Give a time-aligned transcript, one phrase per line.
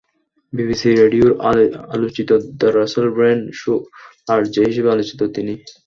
[0.53, 1.31] BBC রেডিওর
[1.95, 3.79] আলোচিত the Russell Brand শোর
[4.27, 5.53] আরজে হিসেবে আলোচিত তিনি।